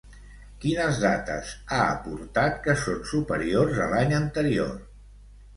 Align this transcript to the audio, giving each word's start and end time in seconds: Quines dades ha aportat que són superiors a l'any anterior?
Quines 0.61 1.01
dades 1.03 1.51
ha 1.77 1.81
aportat 1.97 2.57
que 2.65 2.75
són 2.87 3.05
superiors 3.13 3.83
a 3.85 3.89
l'any 3.93 4.17
anterior? 4.23 4.77